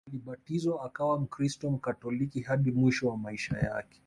[0.07, 3.99] Alibatizwa akawa mkristo Mkatoliki hadi mwisho wa maisha yake